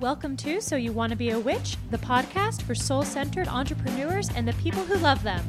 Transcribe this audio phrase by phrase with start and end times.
[0.00, 4.30] Welcome to So You Want to Be a Witch, the podcast for soul centered entrepreneurs
[4.34, 5.44] and the people who love them.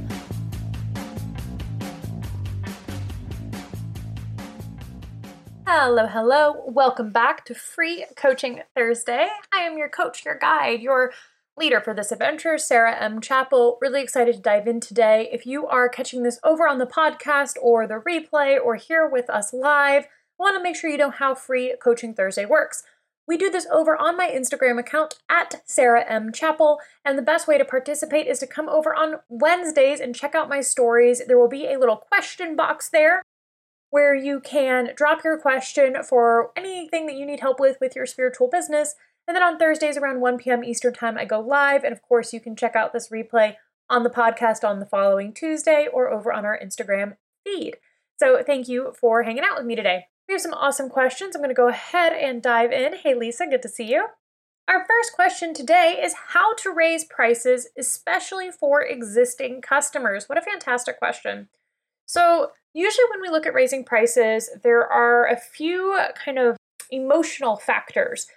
[5.65, 6.63] Hello, hello.
[6.67, 9.29] Welcome back to Free Coaching Thursday.
[9.53, 11.13] I am your coach, your guide, your
[11.57, 13.21] leader for this adventure, Sarah M.
[13.21, 13.77] Chappell.
[13.79, 15.29] Really excited to dive in today.
[15.31, 19.29] If you are catching this over on the podcast or the replay or here with
[19.29, 20.07] us live,
[20.37, 22.83] want to make sure you know how Free Coaching Thursday works.
[23.31, 26.33] We do this over on my Instagram account at Sarah M.
[26.33, 30.35] Chappell, and the best way to participate is to come over on Wednesdays and check
[30.35, 31.21] out my stories.
[31.25, 33.23] There will be a little question box there
[33.89, 38.05] where you can drop your question for anything that you need help with with your
[38.05, 38.95] spiritual business.
[39.25, 40.65] And then on Thursdays around 1 p.m.
[40.65, 41.85] Eastern Time, I go live.
[41.85, 43.55] And of course, you can check out this replay
[43.89, 47.77] on the podcast on the following Tuesday or over on our Instagram feed.
[48.19, 50.07] So thank you for hanging out with me today.
[50.31, 51.35] Have some awesome questions.
[51.35, 52.95] I'm going to go ahead and dive in.
[52.95, 54.07] Hey, Lisa, good to see you.
[54.65, 60.29] Our first question today is how to raise prices, especially for existing customers.
[60.29, 61.49] What a fantastic question.
[62.05, 66.55] So, usually when we look at raising prices, there are a few kind of
[66.89, 68.27] emotional factors.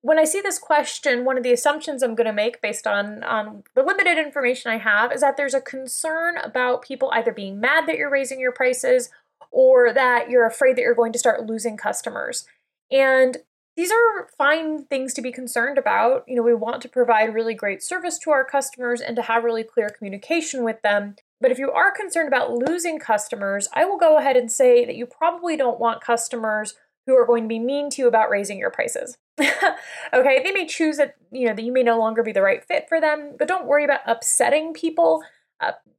[0.00, 3.22] When I see this question, one of the assumptions I'm going to make based on,
[3.22, 7.60] on the limited information I have is that there's a concern about people either being
[7.60, 9.10] mad that you're raising your prices
[9.52, 12.46] or that you're afraid that you're going to start losing customers.
[12.90, 13.36] And
[13.76, 16.24] these are fine things to be concerned about.
[16.26, 19.44] You know, we want to provide really great service to our customers and to have
[19.44, 21.16] really clear communication with them.
[21.40, 24.96] But if you are concerned about losing customers, I will go ahead and say that
[24.96, 26.74] you probably don't want customers
[27.06, 29.16] who are going to be mean to you about raising your prices.
[29.40, 32.64] okay, they may choose that, you know, that you may no longer be the right
[32.64, 35.22] fit for them, but don't worry about upsetting people.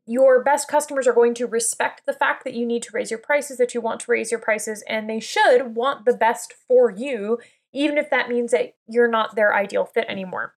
[0.06, 3.20] Your best customers are going to respect the fact that you need to raise your
[3.20, 6.92] prices, that you want to raise your prices, and they should want the best for
[6.92, 7.40] you,
[7.72, 10.56] even if that means that you're not their ideal fit anymore.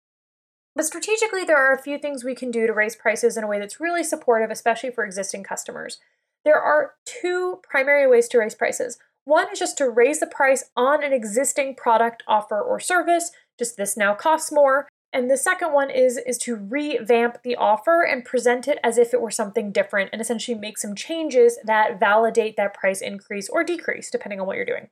[0.75, 3.47] But strategically, there are a few things we can do to raise prices in a
[3.47, 6.01] way that's really supportive, especially for existing customers.
[6.45, 8.99] There are two primary ways to raise prices.
[9.25, 13.77] One is just to raise the price on an existing product, offer, or service, just
[13.77, 14.87] this now costs more.
[15.13, 19.15] And the second one is is to revamp the offer and present it as if
[19.15, 23.65] it were something different and essentially make some changes that validate that price increase or
[23.65, 24.89] decrease depending on what you're doing.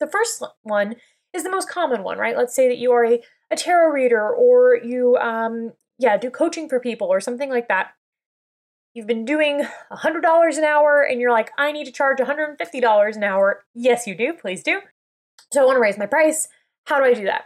[0.00, 0.96] The first one
[1.32, 2.36] is the most common one, right?
[2.36, 6.68] Let's say that you are a, a tarot reader or you, um, yeah, do coaching
[6.68, 7.92] for people or something like that.
[8.94, 9.62] You've been doing
[9.92, 13.64] $100 an hour and you're like, I need to charge $150 an hour.
[13.74, 14.34] Yes, you do.
[14.34, 14.80] Please do.
[15.50, 16.48] So I want to raise my price.
[16.84, 17.44] How do I do that?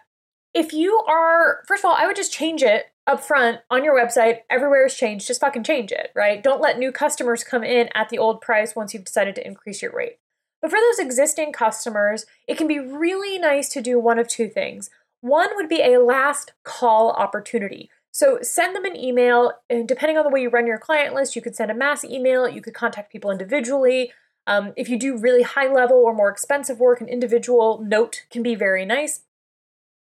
[0.56, 3.94] If you are, first of all, I would just change it up front on your
[3.94, 4.38] website.
[4.48, 5.26] Everywhere is changed.
[5.26, 6.42] Just fucking change it, right?
[6.42, 9.82] Don't let new customers come in at the old price once you've decided to increase
[9.82, 10.18] your rate.
[10.62, 14.48] But for those existing customers, it can be really nice to do one of two
[14.48, 14.88] things.
[15.20, 17.90] One would be a last call opportunity.
[18.10, 21.36] So send them an email, and depending on the way you run your client list,
[21.36, 24.10] you could send a mass email, you could contact people individually.
[24.46, 28.42] Um, if you do really high level or more expensive work, an individual note can
[28.42, 29.20] be very nice.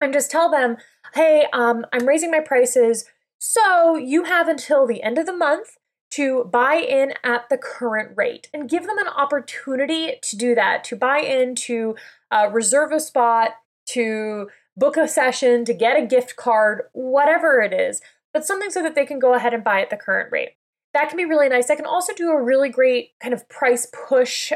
[0.01, 0.77] And just tell them,
[1.13, 3.05] hey, um, I'm raising my prices.
[3.37, 5.77] So you have until the end of the month
[6.11, 10.83] to buy in at the current rate and give them an opportunity to do that,
[10.85, 11.95] to buy in, to
[12.31, 13.51] uh, reserve a spot,
[13.87, 18.01] to book a session, to get a gift card, whatever it is,
[18.33, 20.51] but something so that they can go ahead and buy at the current rate.
[20.93, 21.67] That can be really nice.
[21.67, 24.51] That can also do a really great kind of price push.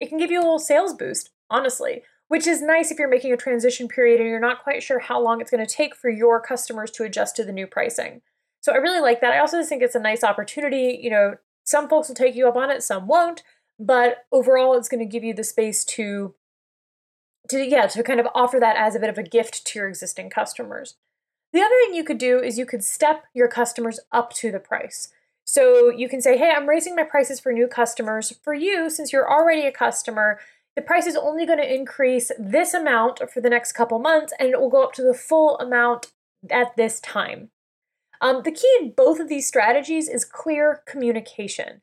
[0.00, 2.02] It can give you a little sales boost, honestly,
[2.34, 5.22] which is nice if you're making a transition period and you're not quite sure how
[5.22, 8.22] long it's going to take for your customers to adjust to the new pricing.
[8.60, 9.32] So I really like that.
[9.32, 10.98] I also think it's a nice opportunity.
[11.00, 13.44] You know, some folks will take you up on it, some won't,
[13.78, 16.34] but overall it's going to give you the space to
[17.50, 19.88] to yeah, to kind of offer that as a bit of a gift to your
[19.88, 20.96] existing customers.
[21.52, 24.58] The other thing you could do is you could step your customers up to the
[24.58, 25.12] price.
[25.44, 28.32] So you can say, "Hey, I'm raising my prices for new customers.
[28.42, 30.40] For you, since you're already a customer,
[30.76, 34.50] the price is only going to increase this amount for the next couple months and
[34.50, 36.12] it will go up to the full amount
[36.50, 37.50] at this time."
[38.20, 41.82] Um, the key in both of these strategies is clear communication.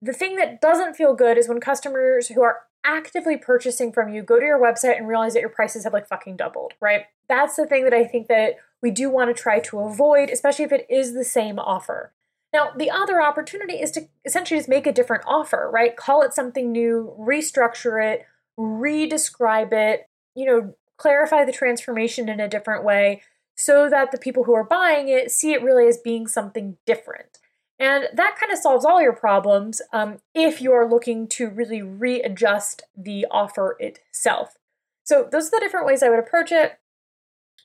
[0.00, 4.22] The thing that doesn't feel good is when customers who are actively purchasing from you
[4.22, 7.04] go to your website and realize that your prices have like fucking doubled, right?
[7.28, 10.64] That's the thing that I think that we do want to try to avoid, especially
[10.64, 12.12] if it is the same offer.
[12.52, 15.96] Now, the other opportunity is to essentially just make a different offer, right?
[15.96, 18.26] Call it something new, restructure it,
[18.62, 23.22] re-describe it, you know, clarify the transformation in a different way
[23.54, 27.38] so that the people who are buying it see it really as being something different.
[27.78, 32.82] And that kind of solves all your problems um, if you're looking to really readjust
[32.96, 34.56] the offer itself.
[35.04, 36.78] So, those are the different ways I would approach it.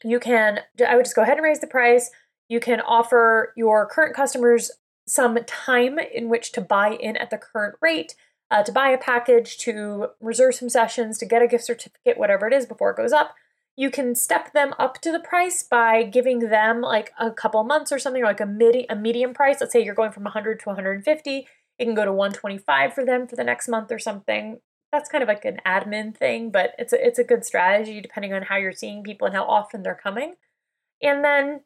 [0.03, 2.09] you can, I would just go ahead and raise the price.
[2.49, 4.71] You can offer your current customers
[5.07, 8.15] some time in which to buy in at the current rate,
[8.49, 12.47] uh, to buy a package, to reserve some sessions, to get a gift certificate, whatever
[12.47, 13.35] it is before it goes up.
[13.75, 17.91] You can step them up to the price by giving them like a couple months
[17.91, 19.57] or something, or like a mid a medium price.
[19.59, 21.47] Let's say you're going from 100 to 150.
[21.77, 24.61] It can go to 125 for them for the next month or something.
[24.91, 28.33] That's kind of like an admin thing, but it's a, it's a good strategy depending
[28.33, 30.35] on how you're seeing people and how often they're coming.
[31.03, 31.61] And then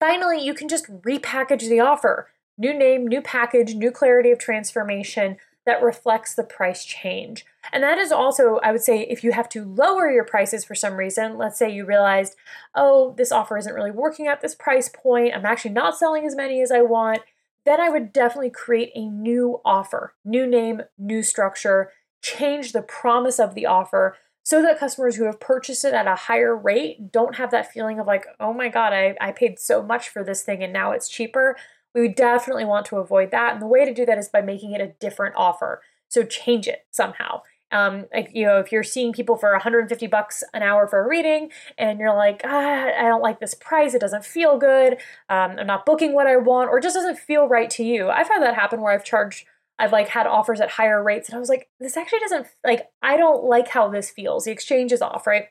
[0.00, 2.28] finally, you can just repackage the offer.
[2.58, 7.44] New name, new package, new clarity of transformation that reflects the price change.
[7.72, 10.74] And that is also, I would say, if you have to lower your prices for
[10.74, 12.34] some reason, let's say you realized,
[12.74, 16.34] oh, this offer isn't really working at this price point, I'm actually not selling as
[16.34, 17.20] many as I want,
[17.64, 21.92] then I would definitely create a new offer, new name, new structure,
[22.22, 26.16] change the promise of the offer so that customers who have purchased it at a
[26.16, 29.82] higher rate don't have that feeling of like, oh my God, I, I paid so
[29.82, 31.56] much for this thing and now it's cheaper.
[31.94, 33.52] We would definitely want to avoid that.
[33.52, 35.82] And the way to do that is by making it a different offer.
[36.08, 37.42] So change it somehow.
[37.70, 41.08] Um, like you know, if you're seeing people for 150 bucks an hour for a
[41.08, 43.94] reading, and you're like, ah, I don't like this price.
[43.94, 44.98] It doesn't feel good.
[45.30, 48.10] Um, I'm not booking what I want, or it just doesn't feel right to you.
[48.10, 49.46] I've had that happen where I've charged
[49.78, 52.90] I've like had offers at higher rates and I was like, this actually doesn't like
[53.02, 54.44] I don't like how this feels.
[54.44, 55.46] The exchange is off, right?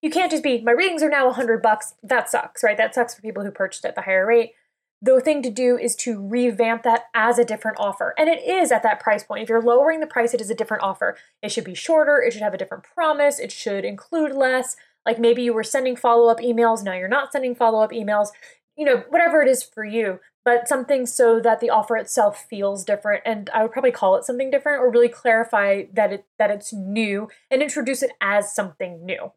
[0.00, 1.94] You can't just be my readings are now 100 bucks.
[2.02, 2.76] That sucks, right?
[2.76, 4.52] That sucks for people who purchased at the higher rate.
[5.02, 8.14] The thing to do is to revamp that as a different offer.
[8.18, 9.42] And it is at that price point.
[9.42, 11.16] If you're lowering the price, it is a different offer.
[11.42, 14.76] It should be shorter, it should have a different promise, it should include less.
[15.06, 18.28] Like maybe you were sending follow up emails, now you're not sending follow up emails.
[18.76, 22.84] You know, whatever it is for you but something so that the offer itself feels
[22.84, 26.50] different and i would probably call it something different or really clarify that it that
[26.50, 29.32] it's new and introduce it as something new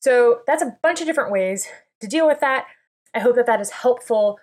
[0.00, 1.68] so that's a bunch of different ways
[2.00, 2.66] to deal with that
[3.14, 4.38] i hope that that is helpful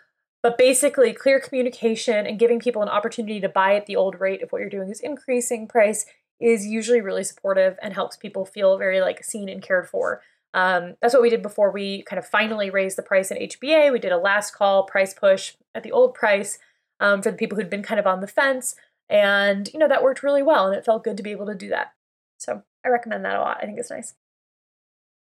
[0.45, 4.41] but basically clear communication and giving people an opportunity to buy at the old rate
[4.43, 6.05] if what you're doing is increasing price
[6.39, 10.21] is usually really supportive and helps people feel very like seen and cared for
[10.53, 13.91] um, that's what we did before we kind of finally raised the price in HBA.
[13.91, 16.59] We did a last call price push at the old price
[16.99, 18.75] um, for the people who'd been kind of on the fence.
[19.09, 21.55] And, you know, that worked really well and it felt good to be able to
[21.55, 21.93] do that.
[22.37, 23.57] So I recommend that a lot.
[23.61, 24.13] I think it's nice.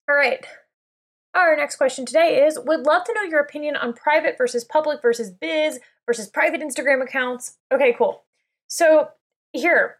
[0.09, 0.43] All right.
[1.35, 5.01] Our next question today is Would love to know your opinion on private versus public
[5.01, 7.57] versus biz versus private Instagram accounts.
[7.71, 8.23] Okay, cool.
[8.67, 9.09] So
[9.51, 9.97] here,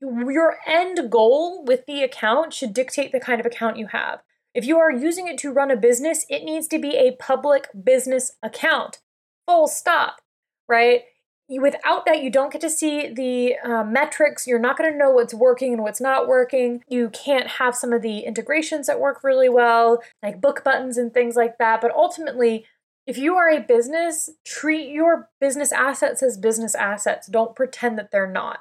[0.00, 4.22] your end goal with the account should dictate the kind of account you have.
[4.52, 7.68] If you are using it to run a business, it needs to be a public
[7.84, 8.98] business account.
[9.46, 10.22] Full stop,
[10.68, 11.02] right?
[11.48, 14.46] Without that, you don't get to see the uh, metrics.
[14.46, 16.82] You're not going to know what's working and what's not working.
[16.88, 21.12] You can't have some of the integrations that work really well, like book buttons and
[21.12, 21.82] things like that.
[21.82, 22.64] But ultimately,
[23.06, 27.26] if you are a business, treat your business assets as business assets.
[27.26, 28.60] Don't pretend that they're not.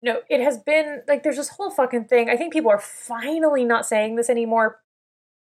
[0.00, 2.30] No, it has been like there's this whole fucking thing.
[2.30, 4.80] I think people are finally not saying this anymore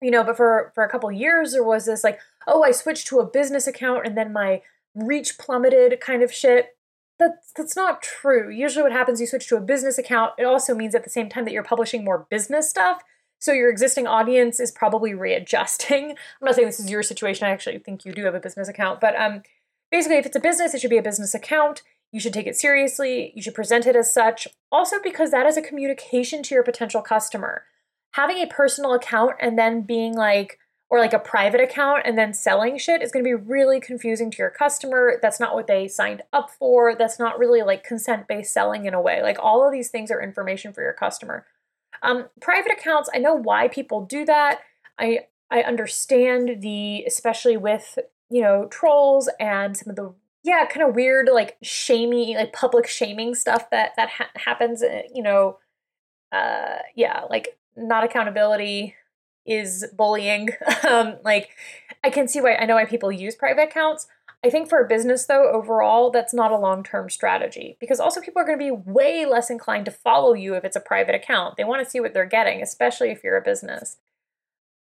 [0.02, 3.08] you know but for for a couple years there was this like oh i switched
[3.08, 4.62] to a business account and then my
[5.06, 6.78] reach plummeted kind of shit.
[7.18, 8.50] That's that's not true.
[8.50, 11.30] Usually what happens you switch to a business account it also means at the same
[11.30, 13.04] time that you're publishing more business stuff.
[13.40, 16.12] So your existing audience is probably readjusting.
[16.12, 18.68] I'm not saying this is your situation i actually think you do have a business
[18.68, 19.44] account but um
[19.92, 21.84] basically if it's a business it should be a business account.
[22.12, 23.32] You should take it seriously.
[23.36, 24.48] You should present it as such.
[24.72, 27.66] Also because that is a communication to your potential customer.
[28.14, 30.58] Having a personal account and then being like,
[30.90, 34.32] or like a private account and then selling shit is going to be really confusing
[34.32, 35.20] to your customer.
[35.22, 36.96] That's not what they signed up for.
[36.96, 39.22] That's not really like consent based selling in a way.
[39.22, 41.46] Like all of these things are information for your customer.
[42.02, 44.62] Um, private accounts, I know why people do that.
[44.98, 47.98] I I understand the especially with
[48.30, 52.88] you know trolls and some of the yeah kind of weird like shaming like public
[52.88, 54.82] shaming stuff that that ha- happens.
[54.82, 55.60] Uh, you know,
[56.32, 58.96] uh, yeah, like not accountability
[59.50, 60.50] is bullying.
[60.88, 61.50] um, like,
[62.04, 64.08] I can see why I know why people use private accounts.
[64.44, 68.22] I think for a business, though, overall, that's not a long term strategy because also
[68.22, 71.16] people are going to be way less inclined to follow you if it's a private
[71.16, 71.58] account.
[71.58, 73.98] They want to see what they're getting, especially if you're a business.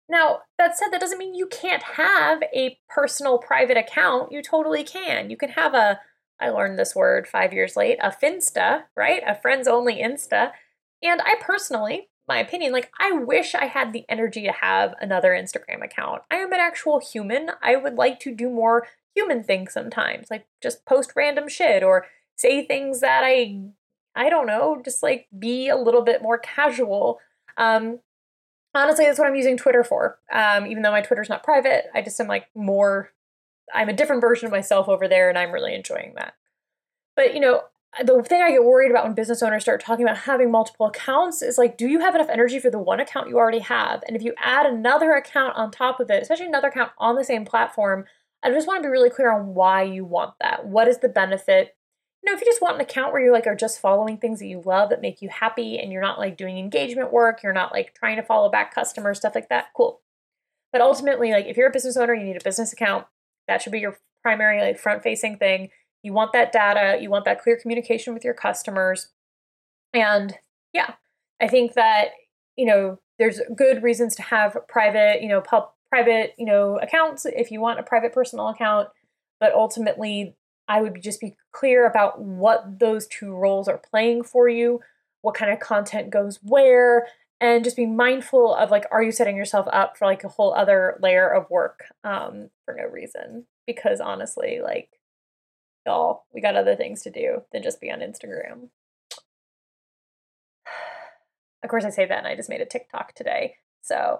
[0.09, 4.31] Now, that said, that doesn't mean you can't have a personal private account.
[4.31, 5.29] You totally can.
[5.29, 5.99] You can have a,
[6.39, 9.21] I learned this word five years late, a Finsta, right?
[9.25, 10.51] A friends only Insta.
[11.01, 15.31] And I personally my opinion, like I wish I had the energy to have another
[15.31, 16.23] Instagram account.
[16.31, 17.49] I am an actual human.
[17.61, 22.05] I would like to do more human things sometimes, like just post random shit or
[22.35, 23.59] say things that I
[24.15, 27.19] I don't know, just like be a little bit more casual.
[27.57, 27.99] Um
[28.73, 30.19] honestly, that's what I'm using Twitter for.
[30.31, 33.11] Um, even though my Twitter's not private, I just am like more,
[33.73, 36.33] I'm a different version of myself over there, and I'm really enjoying that.
[37.15, 37.63] But, you know,
[38.01, 41.41] the thing I get worried about when business owners start talking about having multiple accounts
[41.41, 44.03] is like, do you have enough energy for the one account you already have?
[44.07, 47.23] And if you add another account on top of it, especially another account on the
[47.23, 48.05] same platform,
[48.41, 50.65] I just want to be really clear on why you want that.
[50.65, 51.75] What is the benefit?
[52.23, 54.39] You know, if you just want an account where you like are just following things
[54.39, 57.53] that you love that make you happy and you're not like doing engagement work, you're
[57.53, 60.01] not like trying to follow back customers, stuff like that, cool.
[60.71, 63.05] But ultimately, like if you're a business owner, you need a business account.
[63.47, 65.69] That should be your primary like front facing thing
[66.03, 69.07] you want that data, you want that clear communication with your customers.
[69.93, 70.35] And
[70.73, 70.93] yeah,
[71.41, 72.09] I think that,
[72.55, 77.25] you know, there's good reasons to have private, you know, pub, private, you know, accounts
[77.25, 78.89] if you want a private personal account,
[79.39, 80.35] but ultimately
[80.67, 84.81] I would just be clear about what those two roles are playing for you,
[85.21, 87.07] what kind of content goes where,
[87.39, 90.53] and just be mindful of like, are you setting yourself up for like a whole
[90.53, 93.45] other layer of work um, for no reason?
[93.67, 94.89] Because honestly, like
[95.85, 98.69] y'all, we got other things to do than just be on Instagram.
[101.63, 103.55] Of course, I say that and I just made a TikTok today.
[103.81, 104.19] So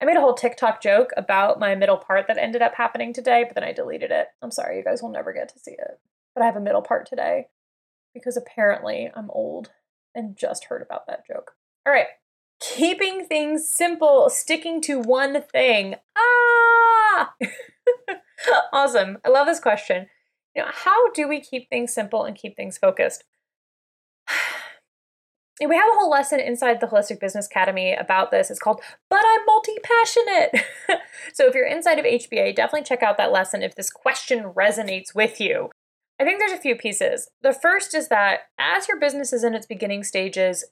[0.00, 3.44] I made a whole TikTok joke about my middle part that ended up happening today,
[3.44, 4.26] but then I deleted it.
[4.42, 6.00] I'm sorry, you guys will never get to see it.
[6.34, 7.46] But I have a middle part today
[8.12, 9.70] because apparently I'm old
[10.14, 11.52] and just heard about that joke.
[11.86, 12.08] All right.
[12.60, 15.96] Keeping things simple, sticking to one thing.
[16.16, 17.34] Ah!
[18.72, 19.18] awesome.
[19.24, 20.08] I love this question.
[20.56, 23.24] You know, how do we keep things simple and keep things focused?
[25.60, 28.50] we have a whole lesson inside the Holistic Business Academy about this.
[28.50, 30.64] It's called But I'm Multi Passionate.
[31.34, 35.14] so if you're inside of HBA, definitely check out that lesson if this question resonates
[35.14, 35.68] with you.
[36.18, 37.28] I think there's a few pieces.
[37.42, 40.64] The first is that as your business is in its beginning stages,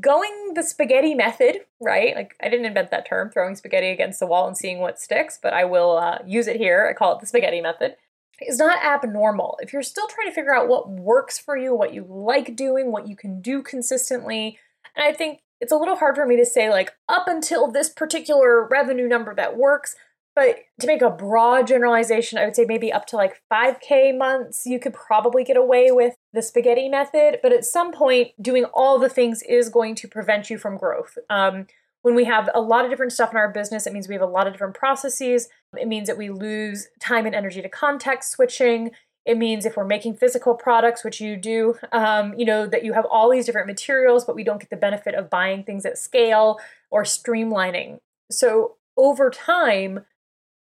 [0.00, 2.14] going the spaghetti method, right?
[2.14, 5.40] Like I didn't invent that term, throwing spaghetti against the wall and seeing what sticks,
[5.42, 6.86] but I will uh, use it here.
[6.88, 7.96] I call it the spaghetti method
[8.40, 9.58] is not abnormal.
[9.60, 12.92] If you're still trying to figure out what works for you, what you like doing,
[12.92, 14.58] what you can do consistently,
[14.94, 17.88] and I think it's a little hard for me to say, like, up until this
[17.88, 19.96] particular revenue number that works.
[20.34, 24.66] But to make a broad generalization, I would say maybe up to like 5K months,
[24.66, 27.38] you could probably get away with the spaghetti method.
[27.42, 31.16] But at some point, doing all the things is going to prevent you from growth.
[31.30, 31.66] Um,
[32.06, 34.22] when we have a lot of different stuff in our business, it means we have
[34.22, 35.48] a lot of different processes.
[35.76, 38.92] It means that we lose time and energy to context switching.
[39.24, 42.92] It means if we're making physical products, which you do, um, you know, that you
[42.92, 45.98] have all these different materials, but we don't get the benefit of buying things at
[45.98, 46.60] scale
[46.92, 47.98] or streamlining.
[48.30, 50.04] So over time,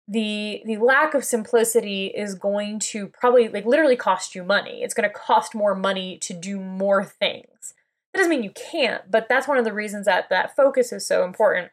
[0.09, 4.83] the the lack of simplicity is going to probably like literally cost you money.
[4.83, 7.75] It's going to cost more money to do more things.
[8.17, 11.07] That doesn't mean you can't, but that's one of the reasons that that focus is
[11.07, 11.71] so important.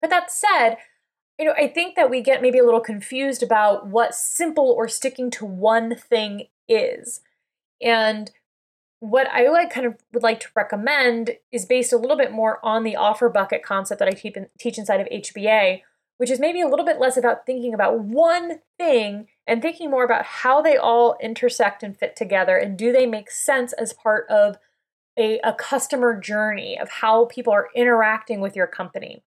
[0.00, 0.78] But that said,
[1.38, 4.88] you know, I think that we get maybe a little confused about what simple or
[4.88, 7.20] sticking to one thing is.
[7.82, 8.30] And
[9.00, 12.64] what I like kind of would like to recommend is based a little bit more
[12.64, 15.82] on the offer bucket concept that I teach, teach inside of HBA,
[16.16, 20.04] which is maybe a little bit less about thinking about one thing and thinking more
[20.06, 24.26] about how they all intersect and fit together and do they make sense as part
[24.30, 24.56] of
[25.18, 29.22] a, a customer journey of how people are interacting with your company.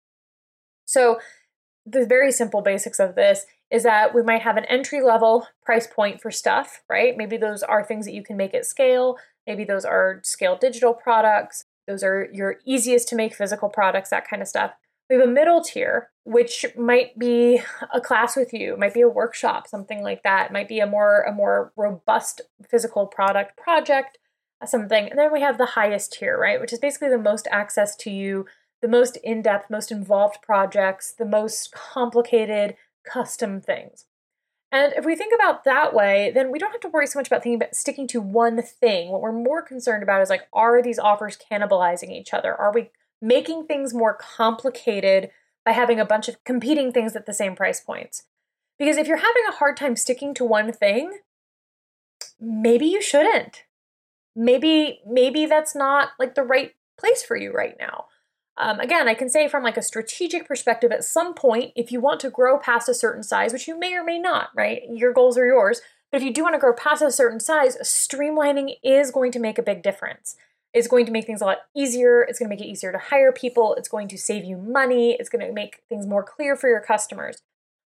[0.85, 1.19] So,
[1.85, 5.87] the very simple basics of this is that we might have an entry level price
[5.87, 7.17] point for stuff, right?
[7.17, 9.17] Maybe those are things that you can make at scale.
[9.47, 11.65] Maybe those are scale digital products.
[11.87, 14.71] Those are your easiest to make physical products, that kind of stuff.
[15.09, 17.61] We have a middle tier, which might be
[17.93, 20.53] a class with you, might be a workshop, something like that.
[20.53, 24.17] Might be a more a more robust physical product project
[24.69, 25.09] something.
[25.09, 26.59] And then we have the highest tier, right?
[26.59, 28.45] Which is basically the most access to you,
[28.81, 34.05] the most in depth, most involved projects, the most complicated custom things.
[34.71, 37.27] And if we think about that way, then we don't have to worry so much
[37.27, 39.09] about thinking about sticking to one thing.
[39.09, 42.55] What we're more concerned about is like, are these offers cannibalizing each other?
[42.55, 42.91] Are we
[43.21, 45.29] making things more complicated
[45.65, 48.23] by having a bunch of competing things at the same price points?
[48.79, 51.19] Because if you're having a hard time sticking to one thing,
[52.39, 53.63] maybe you shouldn't
[54.35, 58.05] maybe maybe that's not like the right place for you right now.
[58.57, 62.01] Um, again i can say from like a strategic perspective at some point if you
[62.01, 64.81] want to grow past a certain size which you may or may not right?
[64.89, 65.81] Your goals are yours.
[66.11, 69.39] But if you do want to grow past a certain size streamlining is going to
[69.39, 70.35] make a big difference.
[70.73, 72.21] It's going to make things a lot easier.
[72.21, 73.75] It's going to make it easier to hire people.
[73.75, 75.15] It's going to save you money.
[75.19, 77.41] It's going to make things more clear for your customers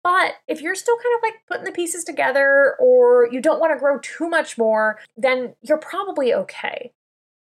[0.03, 3.73] but if you're still kind of like putting the pieces together or you don't want
[3.73, 6.91] to grow too much more, then you're probably okay.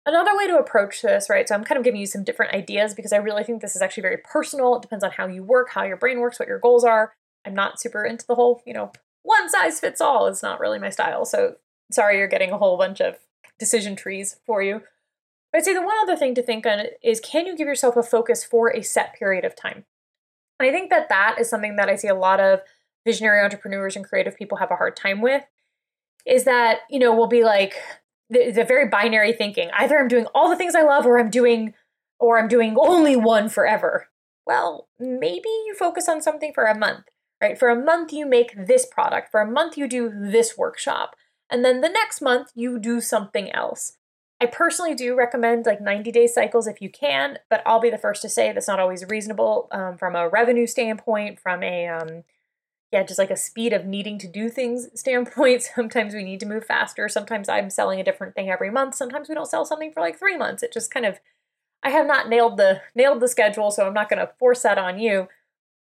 [0.07, 1.49] another way to approach this, right?
[1.49, 3.83] So I'm kind of giving you some different ideas because I really think this is
[3.83, 4.77] actually very personal.
[4.77, 7.13] It depends on how you work, how your brain works, what your goals are.
[7.45, 8.93] I'm not super into the whole, you know,
[9.25, 10.29] one size fits all.
[10.29, 11.25] It's not really my style.
[11.25, 11.57] So
[11.91, 13.17] sorry you're getting a whole bunch of
[13.59, 14.83] decision trees for you.
[15.53, 17.97] But I'd say the one other thing to think on is can you give yourself
[17.97, 19.85] a focus for a set period of time?
[20.59, 22.61] And I think that that is something that I see a lot of
[23.05, 25.43] visionary entrepreneurs and creative people have a hard time with
[26.27, 27.75] is that, you know, we'll be like,
[28.29, 29.71] the, the very binary thinking.
[29.79, 31.75] Either I'm doing all the things I love or I'm doing
[32.19, 34.09] or I'm doing only one forever.
[34.47, 37.05] Well, maybe you focus on something for a month,
[37.41, 37.59] right?
[37.59, 41.15] For a month you make this product, for a month you do this workshop,
[41.51, 43.97] and then the next month you do something else.
[44.41, 47.99] I personally do recommend like 90 day cycles if you can, but I'll be the
[47.99, 52.25] first to say that's not always reasonable um, from a revenue standpoint, from a um,
[52.93, 55.63] yeah, just like a speed of needing to do things standpoint.
[55.75, 57.09] Sometimes we need to move faster.
[57.09, 58.95] Sometimes I'm selling a different thing every month.
[58.95, 60.63] Sometimes we don't sell something for like three months.
[60.63, 61.19] It just kind of
[61.83, 64.79] I have not nailed the nailed the schedule, so I'm not going to force that
[64.79, 65.29] on you.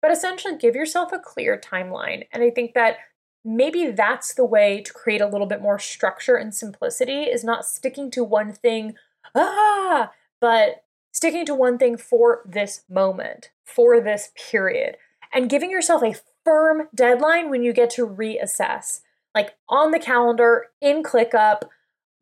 [0.01, 2.27] But essentially give yourself a clear timeline.
[2.33, 2.99] And I think that
[3.45, 7.67] maybe that's the way to create a little bit more structure and simplicity is not
[7.67, 8.95] sticking to one thing,
[9.35, 10.11] ah,
[10.41, 14.97] but sticking to one thing for this moment, for this period,
[15.33, 19.01] and giving yourself a firm deadline when you get to reassess.
[19.35, 21.63] Like on the calendar, in ClickUp,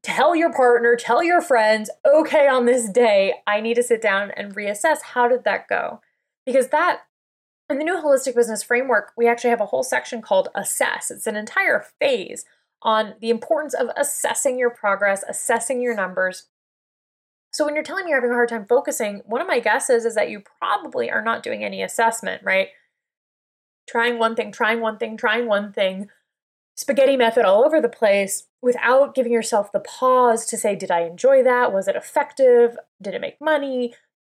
[0.03, 4.31] tell your partner, tell your friends, okay, on this day, I need to sit down
[4.33, 6.01] and reassess how did that go?
[6.45, 7.03] Because that,
[7.73, 11.11] in the new holistic business framework, we actually have a whole section called assess.
[11.11, 12.45] It's an entire phase
[12.83, 16.49] on the importance of assessing your progress, assessing your numbers.
[17.53, 20.05] So when you're telling me you're having a hard time focusing, one of my guesses
[20.05, 22.69] is that you probably are not doing any assessment, right?
[23.87, 26.09] trying one thing, trying one thing, trying one thing,
[26.77, 31.03] spaghetti method all over the place without giving yourself the pause to say, did I
[31.03, 31.73] enjoy that?
[31.73, 32.77] Was it effective?
[33.01, 33.95] Did it make money?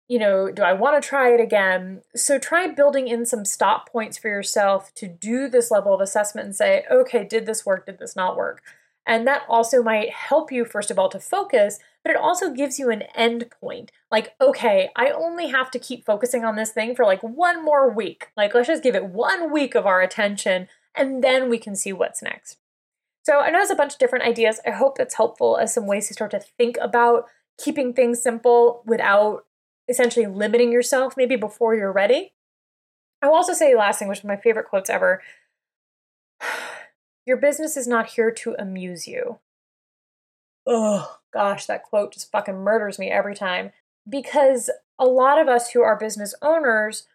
[0.09, 2.03] You know, do I want to try it again?
[2.15, 6.47] So try building in some stop points for yourself to do this level of assessment
[6.47, 7.87] and say, okay, did this work?
[7.87, 8.63] Did this not work?
[9.07, 12.79] And that also might help you, first of all, to focus, but it also gives
[12.79, 13.93] you an end point.
[14.11, 17.89] Like, okay, I only have to keep focusing on this thing for like one more
[17.89, 18.29] week.
[18.37, 21.93] Like, let's just give it one week of our attention, and then we can see
[21.93, 22.59] what's next.
[23.23, 24.61] So, I know there's a bunch of different ideas.
[24.67, 27.27] I hope that's helpful as some ways to start to think about
[27.59, 29.45] keeping things simple without
[29.89, 32.33] essentially limiting yourself maybe before you're ready.
[33.23, 35.23] I will also say, last thing, which is my favorite quotes ever
[37.27, 39.39] your business is not here to amuse you.
[40.67, 43.73] Oh, gosh, that quote just fucking murders me every time.
[44.09, 47.07] Because a lot of us who are business owners,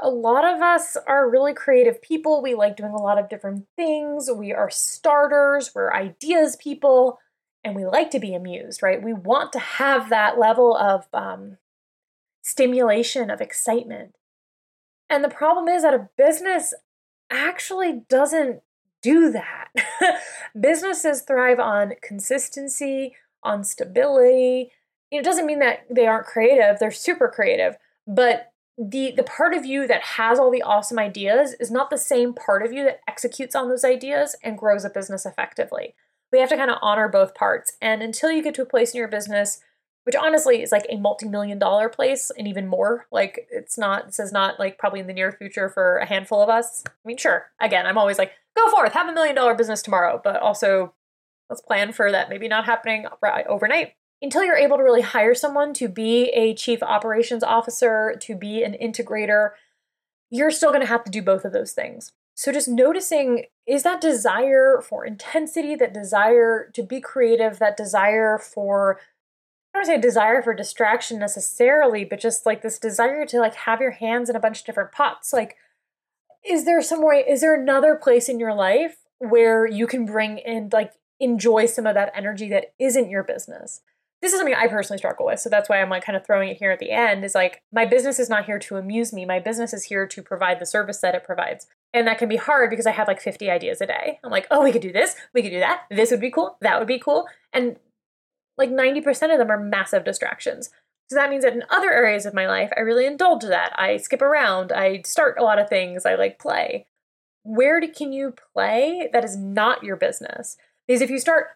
[0.00, 2.42] a lot of us are really creative people.
[2.42, 4.30] We like doing a lot of different things.
[4.32, 7.18] We are starters, we're ideas people,
[7.62, 9.02] and we like to be amused, right?
[9.02, 11.58] We want to have that level of um,
[12.42, 14.14] stimulation, of excitement.
[15.08, 16.72] And the problem is that a business
[17.30, 18.62] actually doesn't
[19.02, 19.68] do that.
[20.60, 24.70] Businesses thrive on consistency, on stability.
[25.10, 29.66] It doesn't mean that they aren't creative, they're super creative, but the the part of
[29.66, 33.00] you that has all the awesome ideas is not the same part of you that
[33.06, 35.94] executes on those ideas and grows a business effectively.
[36.32, 37.72] We have to kind of honor both parts.
[37.80, 39.60] And until you get to a place in your business
[40.04, 44.18] which honestly is like a multi-million dollar place and even more like it's not this
[44.18, 47.16] is not like probably in the near future for a handful of us i mean
[47.16, 50.94] sure again i'm always like go forth have a million dollar business tomorrow but also
[51.48, 53.06] let's plan for that maybe not happening
[53.48, 58.34] overnight until you're able to really hire someone to be a chief operations officer to
[58.34, 59.50] be an integrator
[60.30, 63.82] you're still going to have to do both of those things so just noticing is
[63.82, 68.98] that desire for intensity that desire to be creative that desire for
[69.74, 73.26] I don't want to say a desire for distraction necessarily, but just like this desire
[73.26, 75.34] to like have your hands in a bunch of different pots.
[75.34, 75.58] Like,
[76.42, 80.38] is there some way, is there another place in your life where you can bring
[80.38, 83.82] in like enjoy some of that energy that isn't your business?
[84.22, 85.40] This is something I personally struggle with.
[85.40, 87.60] So that's why I'm like kind of throwing it here at the end is like,
[87.70, 89.26] my business is not here to amuse me.
[89.26, 91.66] My business is here to provide the service that it provides.
[91.92, 94.20] And that can be hard because I have like 50 ideas a day.
[94.22, 96.56] I'm like, oh, we could do this, we could do that, this would be cool,
[96.60, 97.26] that would be cool.
[97.52, 97.76] And
[98.56, 100.70] like 90% of them are massive distractions.
[101.08, 103.72] So that means that in other areas of my life, I really indulge that.
[103.74, 106.86] I skip around, I start a lot of things, I like play.
[107.42, 110.56] Where can you play that is not your business?
[110.86, 111.48] Because if you start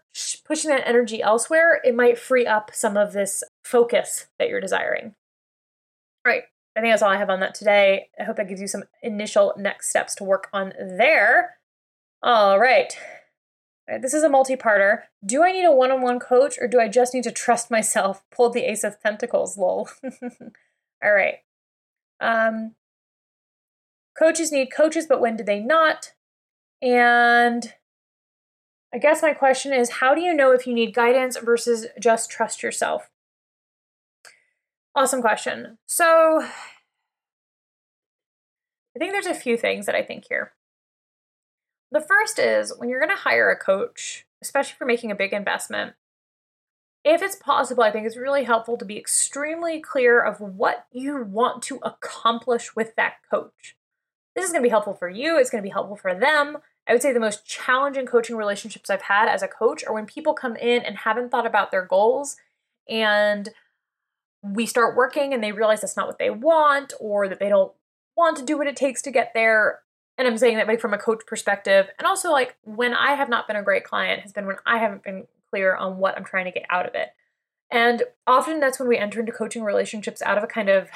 [0.44, 5.14] pushing that energy elsewhere, it might free up some of this focus that you're desiring.
[6.26, 6.44] All right,
[6.76, 8.08] I think that's all I have on that today.
[8.18, 11.56] I hope that gives you some initial next steps to work on there.
[12.22, 12.96] All right,
[13.88, 15.02] Right, this is a multi-parter.
[15.24, 18.22] Do I need a one-on-one coach or do I just need to trust myself?
[18.34, 19.88] Pull the ace of pentacles, lol.
[21.04, 21.36] All right.
[22.20, 22.74] Um,
[24.18, 26.12] coaches need coaches, but when do they not?
[26.80, 27.74] And
[28.92, 32.30] I guess my question is how do you know if you need guidance versus just
[32.30, 33.10] trust yourself?
[34.96, 35.78] Awesome question.
[35.86, 36.46] So
[38.96, 40.52] I think there's a few things that I think here.
[41.90, 45.32] The first is when you're going to hire a coach, especially for making a big
[45.32, 45.94] investment,
[47.04, 51.22] if it's possible, I think it's really helpful to be extremely clear of what you
[51.22, 53.76] want to accomplish with that coach.
[54.34, 56.58] This is going to be helpful for you, it's going to be helpful for them.
[56.88, 60.06] I would say the most challenging coaching relationships I've had as a coach are when
[60.06, 62.36] people come in and haven't thought about their goals
[62.88, 63.50] and
[64.52, 67.72] we start working and they realize that's not what they want or that they don't
[68.16, 69.80] want to do what it takes to get there.
[70.18, 71.88] And I'm saying that like from a coach perspective.
[71.98, 74.78] And also like when I have not been a great client has been when I
[74.78, 77.08] haven't been clear on what I'm trying to get out of it.
[77.70, 80.90] And often that's when we enter into coaching relationships out of a kind of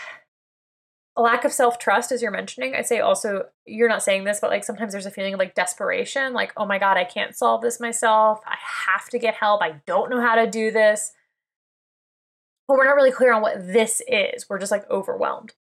[1.16, 2.74] a lack of self trust, as you're mentioning.
[2.74, 5.54] I'd say also, you're not saying this, but like sometimes there's a feeling of like
[5.54, 8.40] desperation, like, oh my God, I can't solve this myself.
[8.46, 8.56] I
[8.86, 9.62] have to get help.
[9.62, 11.12] I don't know how to do this.
[12.68, 14.48] But we're not really clear on what this is.
[14.48, 15.54] We're just like overwhelmed.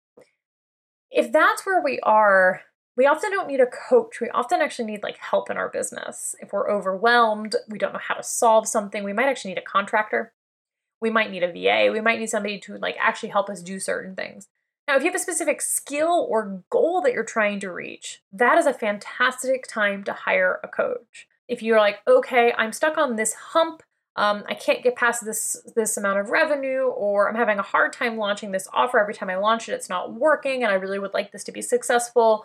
[1.10, 2.62] If that's where we are,
[2.98, 4.20] we often don't need a coach.
[4.20, 6.36] We often actually need like help in our business.
[6.41, 9.62] If we're overwhelmed, we don't know how to solve something, we might actually need a
[9.62, 10.34] contractor.
[11.00, 11.91] We might need a VA.
[11.91, 14.48] We might need somebody to like actually help us do certain things.
[14.88, 18.58] Now, if you have a specific skill or goal that you're trying to reach, that
[18.58, 21.28] is a fantastic time to hire a coach.
[21.48, 23.84] If you're like, okay, I'm stuck on this hump,
[24.17, 27.93] um, I can't get past this this amount of revenue, or I'm having a hard
[27.93, 28.99] time launching this offer.
[28.99, 31.51] Every time I launch it, it's not working, and I really would like this to
[31.51, 32.43] be successful.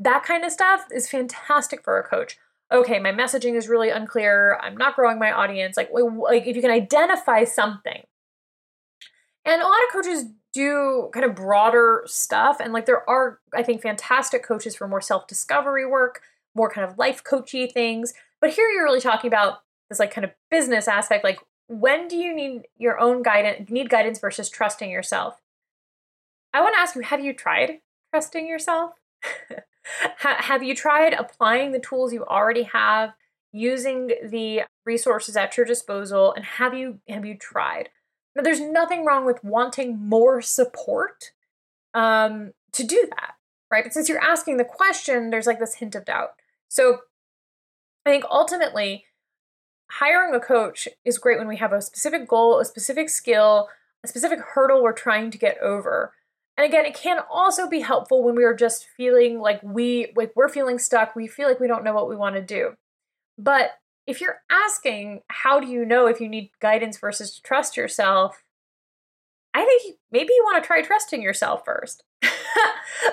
[0.00, 2.38] That kind of stuff is fantastic for a coach.
[2.72, 4.58] Okay, my messaging is really unclear.
[4.60, 5.76] I'm not growing my audience.
[5.76, 8.02] Like, like if you can identify something,
[9.44, 12.58] and a lot of coaches do kind of broader stuff.
[12.58, 16.20] And like there are, I think, fantastic coaches for more self discovery work,
[16.56, 18.12] more kind of life coachy things.
[18.40, 19.60] But here you're really talking about
[19.92, 21.22] this like kind of business aspect.
[21.22, 25.40] Like when do you need your own guidance, need guidance versus trusting yourself?
[26.54, 27.80] I want to ask you, have you tried
[28.12, 28.92] trusting yourself?
[30.16, 33.14] have you tried applying the tools you already have,
[33.52, 37.90] using the resources at your disposal, and have you have you tried?
[38.34, 41.32] Now, there's nothing wrong with wanting more support
[41.92, 43.34] um, to do that,
[43.70, 43.84] right?
[43.84, 46.30] But since you're asking the question, there's like this hint of doubt.
[46.68, 47.00] So
[48.06, 49.04] I think ultimately,
[49.98, 53.68] hiring a coach is great when we have a specific goal, a specific skill,
[54.02, 56.12] a specific hurdle we're trying to get over.
[56.56, 60.32] And again, it can also be helpful when we are just feeling like we like
[60.34, 62.74] we're feeling stuck, we feel like we don't know what we want to do.
[63.38, 63.72] But
[64.06, 68.42] if you're asking, how do you know if you need guidance versus trust yourself?
[69.54, 72.02] I think maybe you want to try trusting yourself first.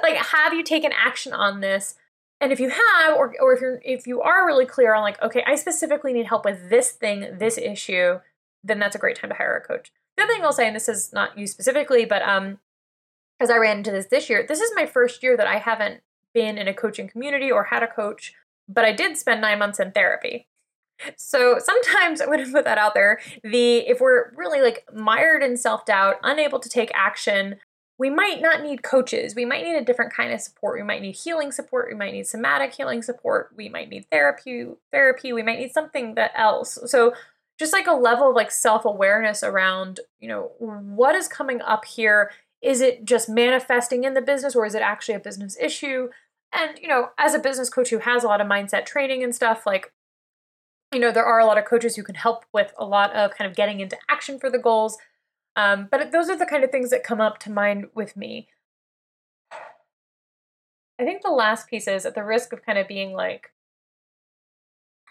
[0.02, 1.96] like, have you taken action on this?
[2.42, 5.22] And if you have, or, or if you're if you are really clear on like,
[5.22, 8.20] okay, I specifically need help with this thing, this issue,
[8.64, 9.92] then that's a great time to hire a coach.
[10.16, 12.60] The other thing I'll say, and this is not you specifically, but um,
[13.40, 16.02] as I ran into this this year, this is my first year that I haven't
[16.34, 18.34] been in a coaching community or had a coach,
[18.68, 20.48] but I did spend nine months in therapy.
[21.16, 23.20] So sometimes I'm going to put that out there.
[23.44, 27.56] The if we're really like mired in self-doubt, unable to take action,
[28.00, 29.36] we might not need coaches.
[29.36, 30.80] We might need a different kind of support.
[30.80, 31.90] We might need healing support.
[31.90, 33.52] We might need somatic healing support.
[33.56, 35.34] We might need therapy, therapy.
[35.34, 36.80] We might need something that else.
[36.86, 37.14] So
[37.60, 42.32] just like a level of like self-awareness around, you know, what is coming up here?
[42.62, 46.08] Is it just manifesting in the business or is it actually a business issue?
[46.54, 49.36] And, you know, as a business coach who has a lot of mindset training and
[49.36, 49.92] stuff, like
[50.94, 53.32] you know, there are a lot of coaches who can help with a lot of
[53.36, 54.98] kind of getting into action for the goals.
[55.56, 58.48] Um, but those are the kind of things that come up to mind with me.
[61.00, 63.52] I think the last piece is at the risk of kind of being like,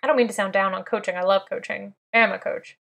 [0.03, 1.16] I don't mean to sound down on coaching.
[1.16, 1.94] I love coaching.
[2.14, 2.77] I am a coach.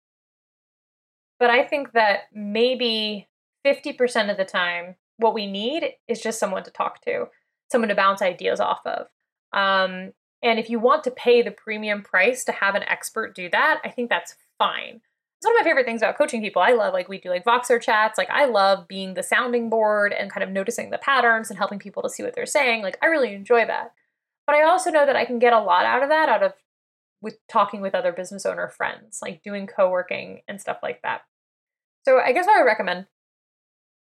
[1.39, 3.28] But I think that maybe
[3.66, 7.28] 50% of the time, what we need is just someone to talk to,
[7.72, 9.08] someone to bounce ideas off of.
[9.52, 13.50] Um, and if you want to pay the premium price to have an expert do
[13.50, 15.02] that, I think that's fine.
[15.43, 16.62] It's one of my favorite things about coaching people.
[16.62, 18.17] I love like we do like Voxer chats.
[18.17, 21.79] Like I love being the sounding board and kind of noticing the patterns and helping
[21.79, 22.82] people to see what they're saying.
[22.82, 23.91] Like I really enjoy that.
[24.47, 26.53] But I also know that I can get a lot out of that out of
[27.21, 31.23] with talking with other business owner friends, like doing co-working and stuff like that.
[32.06, 33.08] So I guess what I would recommend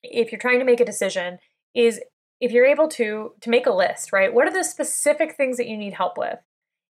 [0.03, 1.39] if you're trying to make a decision
[1.75, 1.99] is
[2.43, 5.69] if you're able to to make a list right what are the specific things that
[5.69, 6.41] you need help with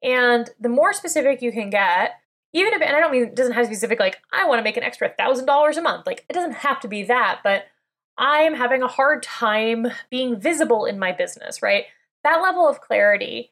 [0.03, 2.16] And the more specific you can get,
[2.55, 4.61] even if, and I don't mean it doesn't have to be specific, like I want
[4.61, 6.07] to make an extra thousand dollars a month.
[6.07, 7.67] Like it doesn't have to be that, but
[8.17, 11.87] I am having a hard time being visible in my business, right?
[12.23, 13.51] That level of clarity,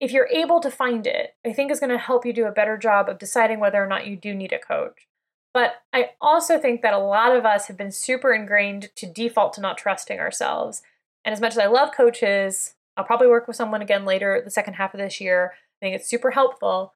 [0.00, 2.52] if you're able to find it, I think is going to help you do a
[2.52, 5.08] better job of deciding whether or not you do need a coach.
[5.54, 9.54] But I also think that a lot of us have been super ingrained to default
[9.54, 10.82] to not trusting ourselves.
[11.24, 14.50] And as much as I love coaches, I'll probably work with someone again later, the
[14.50, 15.52] second half of this year.
[15.54, 16.94] I think it's super helpful.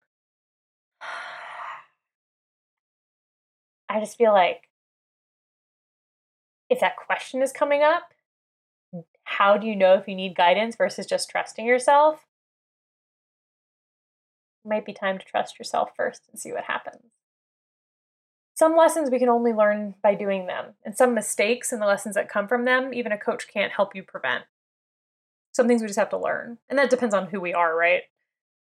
[3.97, 4.69] I just feel like
[6.69, 8.13] if that question is coming up,
[9.25, 12.27] how do you know if you need guidance versus just trusting yourself?
[14.63, 17.05] It might be time to trust yourself first and see what happens.
[18.53, 22.17] Some lessons we can only learn by doing them, and some mistakes and the lessons
[22.17, 24.45] that come from them, even a coach can't help you prevent.
[25.53, 28.03] Some things we just have to learn, and that depends on who we are, right?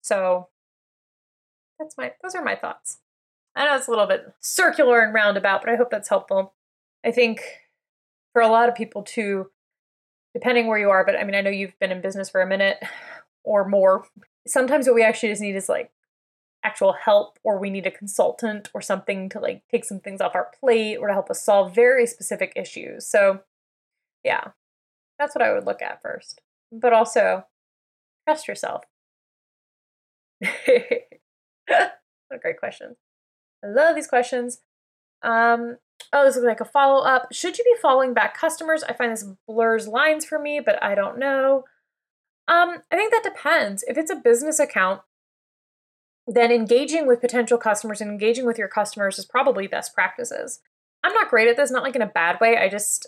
[0.01, 0.49] So
[1.79, 3.01] that's my those are my thoughts.
[3.59, 6.55] I know it's a little bit circular and roundabout, but I hope that's helpful.
[7.05, 7.43] I think
[8.33, 9.51] for a lot of people too,
[10.33, 12.47] depending where you are, but I mean, I know you've been in business for a
[12.47, 12.79] minute
[13.43, 14.07] or more.
[14.47, 15.91] Sometimes what we actually just need is like
[16.63, 20.37] actual help, or we need a consultant or something to like take some things off
[20.37, 23.09] our plate or to help us solve very specific issues.
[23.09, 23.41] So,
[24.23, 24.53] yeah,
[25.19, 26.43] that's what I would look at first.
[26.71, 27.47] But also,
[28.25, 28.85] trust yourself.
[30.41, 30.53] what
[31.69, 32.95] a great question.
[33.65, 34.61] I love these questions.
[35.23, 35.79] Um,
[36.13, 37.33] oh, this looks like a follow up.
[37.33, 38.83] Should you be following back customers?
[38.83, 41.65] I find this blurs lines for me, but I don't know.
[42.47, 43.85] Um, I think that depends.
[43.87, 45.03] If it's a business account,
[46.27, 50.61] then engaging with potential customers and engaging with your customers is probably best practices.
[51.03, 52.57] I'm not great at this, not like in a bad way.
[52.57, 53.07] I just,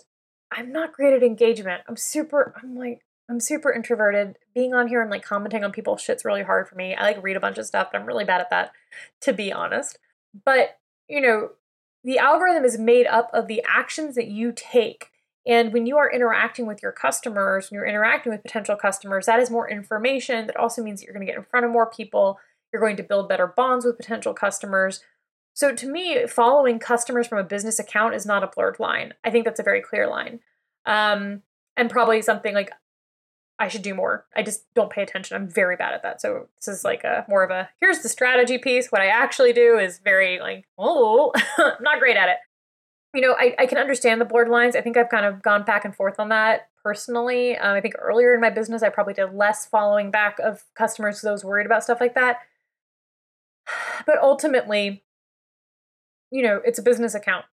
[0.51, 1.81] I'm not great at engagement.
[1.87, 4.37] I'm super, I'm like, I'm super introverted.
[4.53, 6.95] Being on here and like commenting on people's shit's really hard for me.
[6.95, 8.71] I like read a bunch of stuff, but I'm really bad at that,
[9.21, 9.97] to be honest.
[10.45, 11.51] But, you know,
[12.03, 15.07] the algorithm is made up of the actions that you take.
[15.45, 19.39] And when you are interacting with your customers, when you're interacting with potential customers, that
[19.39, 20.47] is more information.
[20.47, 22.39] That also means that you're going to get in front of more people.
[22.71, 25.01] You're going to build better bonds with potential customers.
[25.53, 29.13] So to me, following customers from a business account is not a blurred line.
[29.23, 30.39] I think that's a very clear line.
[30.85, 31.41] Um,
[31.75, 32.71] and probably something like
[33.61, 34.25] I should do more.
[34.35, 35.37] I just don't pay attention.
[35.37, 36.19] I'm very bad at that.
[36.19, 38.91] So this is like a more of a here's the strategy piece.
[38.91, 42.37] What I actually do is very like, oh, I'm not great at it.
[43.13, 44.75] You know, I, I can understand the blurred lines.
[44.75, 47.55] I think I've kind of gone back and forth on that personally.
[47.55, 51.17] Um, I think earlier in my business, I probably did less following back of customers
[51.17, 52.39] because I was worried about stuff like that.
[54.07, 55.03] But ultimately,
[56.31, 57.45] you know, it's a business account.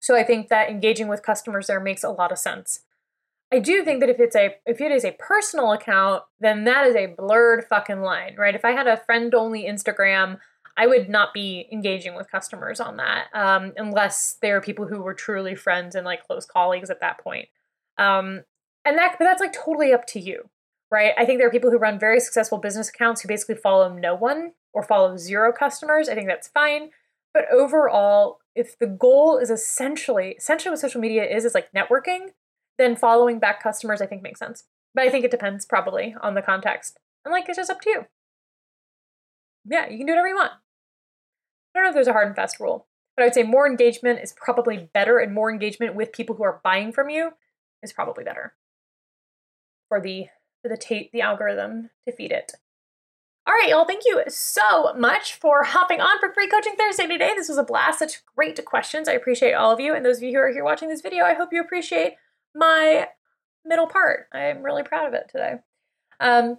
[0.00, 2.80] So I think that engaging with customers there makes a lot of sense.
[3.52, 6.86] I do think that if it's a if it is a personal account, then that
[6.86, 8.54] is a blurred fucking line, right?
[8.54, 10.38] If I had a friend only Instagram,
[10.76, 15.14] I would not be engaging with customers on that um, unless they're people who were
[15.14, 17.48] truly friends and like close colleagues at that point.
[17.98, 18.44] Um,
[18.84, 20.48] and that, but that's like totally up to you,
[20.90, 21.12] right?
[21.18, 24.14] I think there are people who run very successful business accounts who basically follow no
[24.14, 26.08] one or follow zero customers.
[26.08, 26.90] I think that's fine.
[27.34, 32.28] But overall, if the goal is essentially essentially what social media is is like networking,
[32.80, 34.64] then following back customers I think makes sense.
[34.94, 36.98] But I think it depends probably on the context.
[37.24, 38.06] And like it's just up to you.
[39.64, 40.52] Yeah, you can do whatever you want.
[41.74, 43.66] I don't know if there's a hard and fast rule, but I would say more
[43.68, 47.32] engagement is probably better, and more engagement with people who are buying from you
[47.82, 48.54] is probably better
[49.88, 50.26] for the
[50.62, 52.52] for the ta- the algorithm to feed it.
[53.46, 57.32] All right, y'all, thank you so much for hopping on for Free Coaching Thursday today.
[57.34, 59.08] This was a blast, such great questions.
[59.08, 59.94] I appreciate all of you.
[59.94, 62.14] And those of you who are here watching this video, I hope you appreciate
[62.54, 63.08] my
[63.64, 64.28] middle part.
[64.32, 65.54] I'm really proud of it today.
[66.18, 66.58] Um,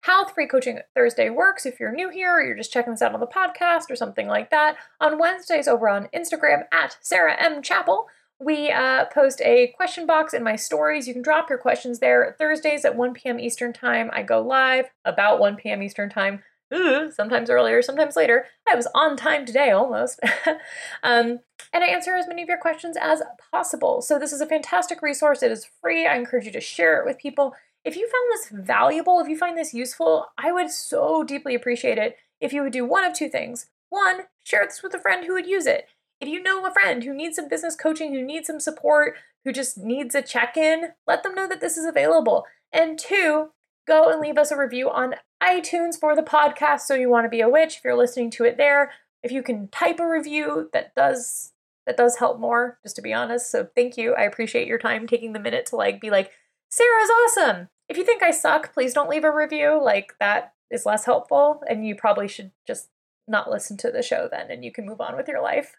[0.00, 3.12] how Free Coaching Thursday works, if you're new here or you're just checking this out
[3.12, 7.60] on the podcast or something like that, on Wednesdays over on Instagram at Sarah M.
[7.60, 8.06] Chappell,
[8.38, 11.08] we uh, post a question box in my stories.
[11.08, 12.36] You can drop your questions there.
[12.38, 13.40] Thursdays at 1 p.m.
[13.40, 15.82] Eastern Time, I go live about 1 p.m.
[15.82, 16.42] Eastern Time.
[16.74, 18.46] Ooh, sometimes earlier, sometimes later.
[18.68, 20.18] I was on time today almost.
[21.02, 21.40] um,
[21.72, 24.02] and I answer as many of your questions as possible.
[24.02, 25.42] So, this is a fantastic resource.
[25.42, 26.06] It is free.
[26.06, 27.54] I encourage you to share it with people.
[27.84, 31.98] If you found this valuable, if you find this useful, I would so deeply appreciate
[31.98, 33.66] it if you would do one of two things.
[33.90, 35.86] One, share this with a friend who would use it.
[36.20, 39.52] If you know a friend who needs some business coaching, who needs some support, who
[39.52, 42.44] just needs a check in, let them know that this is available.
[42.72, 43.50] And two,
[43.86, 46.80] go and leave us a review on iTunes for the podcast.
[46.80, 48.92] So you want to be a witch if you're listening to it there.
[49.22, 51.52] If you can type a review, that does
[51.86, 53.50] that does help more, just to be honest.
[53.50, 54.14] So thank you.
[54.14, 56.32] I appreciate your time taking the minute to like be like,
[56.68, 57.68] Sarah's awesome.
[57.88, 59.80] If you think I suck, please don't leave a review.
[59.82, 62.88] Like that is less helpful, and you probably should just
[63.28, 65.74] not listen to the show then, and you can move on with your life.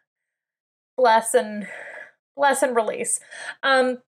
[0.98, 1.68] Bless and
[2.36, 3.20] bless and release.
[3.64, 4.00] Um,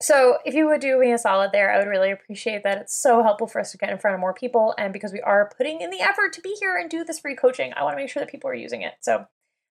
[0.00, 2.78] so, if you would do me a solid there, I would really appreciate that.
[2.78, 4.74] It's so helpful for us to get in front of more people.
[4.78, 7.34] And because we are putting in the effort to be here and do this free
[7.34, 8.94] coaching, I want to make sure that people are using it.
[9.00, 9.26] So,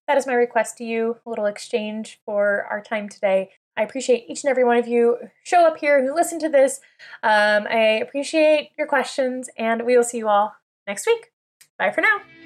[0.08, 3.52] that is my request to you, a little exchange for our time today.
[3.78, 6.82] I appreciate each and every one of you show up here, who listen to this.
[7.24, 10.56] Um, I appreciate your questions, and we will see you all
[10.88, 11.32] next week.
[11.78, 12.37] Bye for now.